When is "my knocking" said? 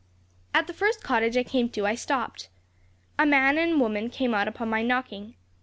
4.67-5.35